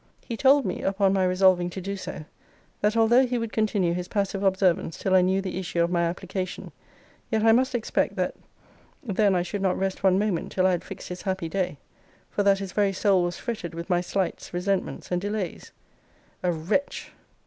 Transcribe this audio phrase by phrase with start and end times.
[0.25, 2.25] He told me, upon my resolving to do so,
[2.81, 6.05] that although he would continue his passive observance till I knew the issue of my
[6.05, 6.71] application,
[7.29, 8.33] yet I must expect, that
[9.03, 11.77] then I should not rest one moment till I had fixed his happy day:
[12.31, 15.71] for that his very soul was fretted with my slights, resentments, and delays.
[16.41, 17.11] A wretch!